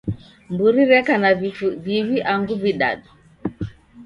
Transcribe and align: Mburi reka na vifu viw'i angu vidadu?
Mburi 0.51 0.81
reka 0.93 1.13
na 1.21 1.31
vifu 1.41 1.67
viw'i 1.83 2.17
angu 2.31 2.55
vidadu? 2.63 3.09